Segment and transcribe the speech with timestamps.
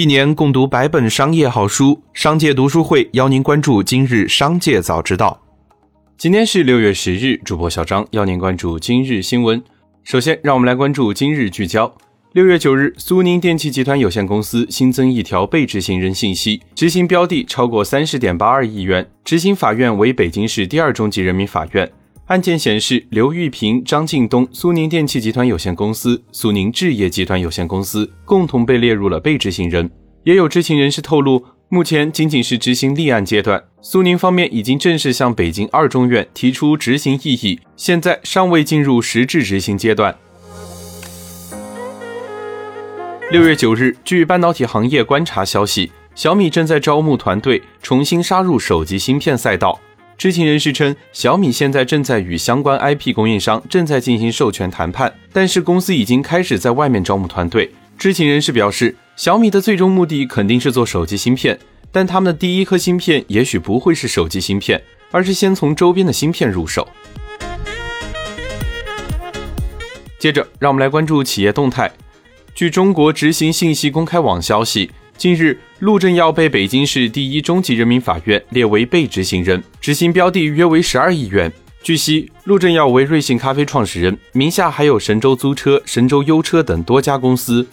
[0.00, 5.38] 一年共读百本商业好书，商界读书会邀您关注今日商界早知道。
[6.16, 9.62] 今天是六月十日，主播小张邀您关注今日新闻。
[10.02, 11.94] 首先，让我们来关注今日聚焦。
[12.32, 21.92] 六月九日，苏宁电器集团有限公司新增一条被执行人信息，执行标的超过三十点八二亿元，执行法院为北京市第二中级人民法院。
[22.30, 29.90] 案件显示，刘玉平、张近东、苏宁电器集团有限公司、苏宁置业集团有限公司共同被列入了被执行人。
[30.22, 40.16] 也有知情人士透露，目前仅仅是执行立案阶段，苏宁方面已经正式向北京二中院提出执行异议，现在尚未进入实质执行阶段。
[43.32, 49.80] 六月九日，据半导体行业观察消息，小米正在招募团队，重新杀入手机芯片赛道。
[50.20, 57.72] 知情人士称，小米现在正在与相关 IP 供应商正在进行授权谈判，但是公司已经开始在外面招募团队。
[57.96, 61.58] 知情人士表示，小米的最终目的肯定是做手机芯片，
[61.90, 66.86] 但他们的第一颗芯片也许不会是手机芯片，而是先从周边的芯片入手。
[70.18, 71.90] 接着，让我们来关注企业动态。
[72.54, 74.90] 据中国执行信息公开网消息。
[75.20, 81.52] 近日，陆正耀被北京市第一中级人民法院列为被执行人，执行标的约为十二亿元。
[81.82, 87.66] 据悉，陆正耀为瑞幸咖啡创始人，名下还有神州租车、神州优车等多家公司。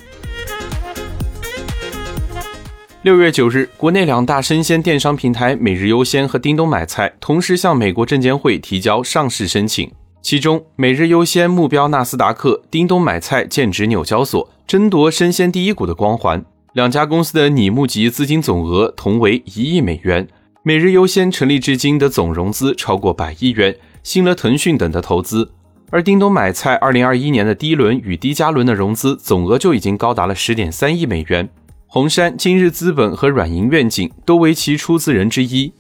[3.03, 9.89] 六月九日，国内两大生鲜电商平台每日优鲜和叮咚买菜同时向美国证监会提交上市申请，
[10.21, 16.43] 其中每日优鲜目标纳斯达克，叮咚买菜剑指纽交所，争夺生鲜第一股的光环。
[16.77, 20.27] 两家公司的拟募集资金总额同为一亿美元。
[20.61, 25.53] 每日优先成立至今的总融资超过百亿元，吸引了腾讯等的投资。
[25.89, 31.49] 而叮咚买菜二零二一年的第一轮与低加轮的融资总额就已经高达了十点三亿美元。
[31.87, 35.73] 红杉、今日资本和软银愿景都为其出资人之一。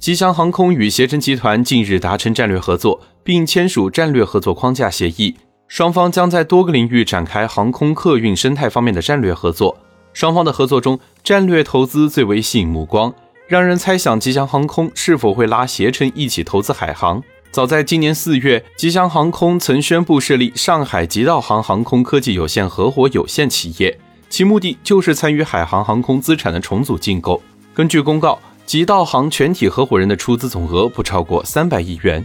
[0.00, 5.36] 吉祥航空与携程集团近日达成战略合作，并签署战略合作框架协议。
[5.68, 9.76] 双方将在多个领域展开航空客运生态方面的战略合作。
[10.12, 13.12] 双方的合作中，战略投资最为吸引目光，
[13.48, 17.22] 让人猜想吉祥航空是否会拉携程一起投资海航。
[17.50, 23.98] 早在今年四月，吉祥航空曾宣布设立上海吉道航航空科技有限合伙有限企业，
[24.30, 27.42] 其目的就是参与海航航空资产的重组竞购。
[27.74, 32.24] 根据公告，吉道航全体合伙人的出资总额不超过三百亿元。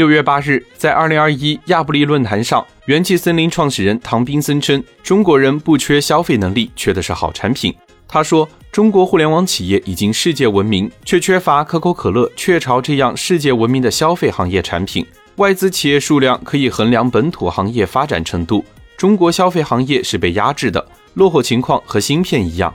[0.00, 7.74] 六月八日，在二零二一亚布力论坛上，元气森林创始人唐斌森称：“中国人不缺消费能力，缺的是好产品。”
[8.08, 15.04] 他说：“中国互联网企业已经世界闻名，却缺乏可口可乐、雀巢这样世界闻名的消费行业产品。
[15.36, 18.64] 外资企业数量可以衡量本土行业发展程度，
[18.96, 22.72] 中国消费行业是被压制的，落后情况和芯片一样。”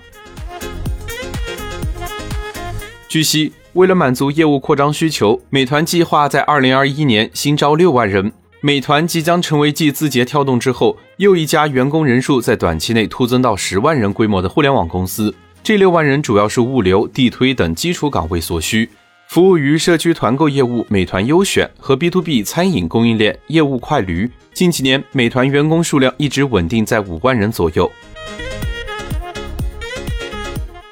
[3.10, 3.52] 据悉。
[3.76, 8.32] 为了满足业务扩张需求，美团计划在二零二一年新招六万人。
[8.62, 15.36] 美团即将成为继字节跳动之后又一家员工人数在短期内突增到十万人规模的互联网公司。
[15.62, 18.90] 这六万人主要是物流、地推等基础岗位所需，
[19.28, 24.32] 服务于社区团购业务美团优选和 B to B 餐饮供应链业务快驴。
[24.54, 27.92] 近几年，美团员工数量一直稳定在五万人左右。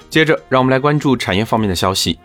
[0.10, 2.20] 接着，让我们来关注产业方面的消息。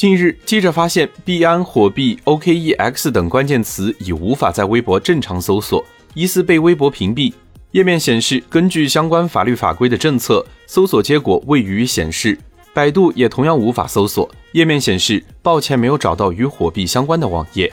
[0.00, 5.84] 近日，记者发现币安、火币、OKEX 等关键词已无法在微博正常搜索，
[6.14, 7.34] 疑似被微博屏蔽。
[7.72, 12.38] 页面显示，根据相关法律法规的政策，搜索结果未予显示。
[12.72, 17.70] 百度也同样无法搜索，页面显示抱歉，没有找到与火币相关的网页。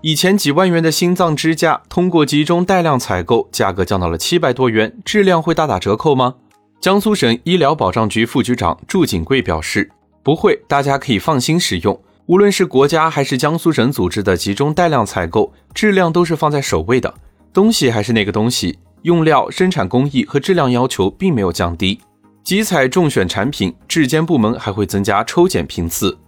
[0.00, 6.36] 以前几万元的心脏支架，通过集中带量采购，价格降到了七百多元，质量会大打折扣吗？
[6.82, 9.88] 江苏省医疗保障局副局长祝锦贵表示
[10.24, 12.02] ：“不会，大家可以放心使用。
[12.26, 17.14] 无论是国家还是江苏省组织的集中带量采购，质量都是放在首位的。
[17.52, 22.00] 东西还是那个东西，用料、生产工艺和质量要求并没有降低。
[22.42, 26.18] 集采重选产品，质监部门还会增加抽检频次。”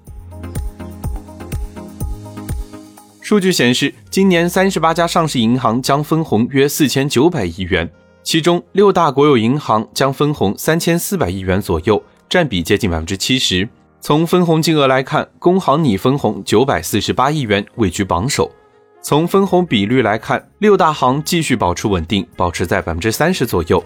[3.20, 7.90] 数据显示，今年三十八家上市银行将分红约四千九百亿元。
[8.24, 13.68] 其中六大国有银行将分红三千四百亿元左右，占比接近百分之七十。
[14.00, 18.50] 从分红金额来看，工行拟分红九百四十八亿元，位居榜首。
[19.02, 23.84] 从分红比率来看，六大行继续保持稳定，保持在百分之三十左右。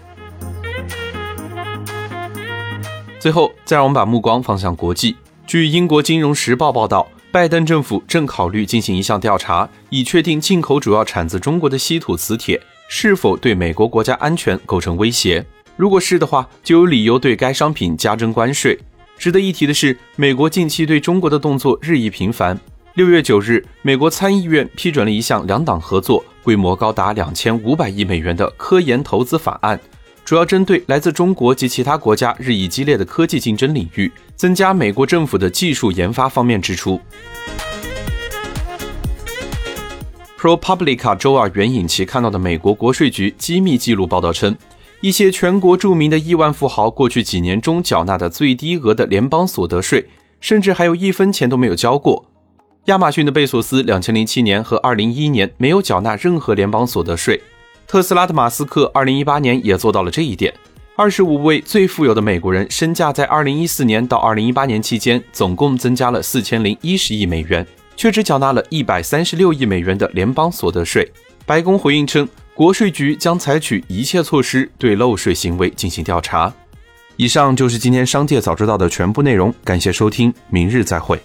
[3.19, 5.17] 最后，再让我们把目光放向国际。
[5.45, 15.45] 据英国金融时报报道，拜登政府正考虑进行一项调查，以确定进口主要产自中国的稀土磁铁是否对美国国家安全构成威胁。
[15.77, 18.77] 如果是的话，就有理由对该商品加征关税。
[19.17, 22.59] 值得一提的是，美国近期对中国的动作日益频繁。
[22.95, 29.79] 六月九日，美国参议院批准了一项两党合作、规模高达两千五百亿美元的科研投资法案。
[30.25, 36.99] 主要针对来自中国及其他国家日益激烈的科技竞争领域，增加美国政府的技术研发方面支出。
[40.39, 44.55] ProPublica 周二援引其看到的美国国税局机密记录报道称，
[45.01, 50.05] 一些全国著名的亿万富豪过去几年中缴纳的最低额的联邦所得税，
[50.39, 52.25] 甚至还有一分钱都没有交过。
[52.85, 57.41] 亚马逊的贝索斯两千零七年和二零一一年没有缴纳任何联邦所得税。
[57.85, 60.53] 特斯拉的马斯克，二零一八年也做到了这一点。
[60.95, 67.67] 二十五位最富有的美国人身价在二零一四年到二零一八年期间总共增加了四千零一十亿美元，
[67.99, 71.05] 却只缴纳了一百三十六亿美元的联邦所得税。
[71.45, 76.51] 白宫回应称，国税局将采取一切措施对漏税行为进行调查。
[77.17, 81.19] 以上就是今天商界早知道的全部内容，感谢收听，明日再会。